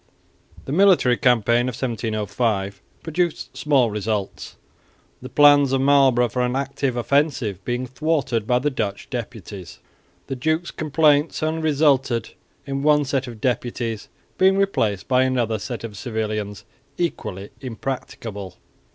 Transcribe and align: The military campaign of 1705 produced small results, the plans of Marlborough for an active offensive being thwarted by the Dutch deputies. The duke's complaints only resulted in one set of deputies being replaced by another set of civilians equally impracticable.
The 0.65 0.71
military 0.71 1.15
campaign 1.15 1.69
of 1.69 1.75
1705 1.75 2.81
produced 3.03 3.55
small 3.55 3.91
results, 3.91 4.55
the 5.21 5.29
plans 5.29 5.73
of 5.73 5.81
Marlborough 5.81 6.27
for 6.27 6.41
an 6.41 6.55
active 6.55 6.97
offensive 6.97 7.63
being 7.63 7.85
thwarted 7.85 8.47
by 8.47 8.57
the 8.57 8.71
Dutch 8.71 9.11
deputies. 9.11 9.77
The 10.25 10.35
duke's 10.35 10.71
complaints 10.71 11.43
only 11.43 11.61
resulted 11.61 12.31
in 12.65 12.81
one 12.81 13.05
set 13.05 13.27
of 13.27 13.39
deputies 13.39 14.09
being 14.39 14.57
replaced 14.57 15.07
by 15.07 15.21
another 15.21 15.59
set 15.59 15.83
of 15.83 15.95
civilians 15.95 16.65
equally 16.97 17.51
impracticable. 17.61 18.57